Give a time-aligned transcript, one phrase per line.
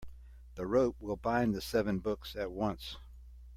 [0.55, 2.97] The rope will bind the seven books at once.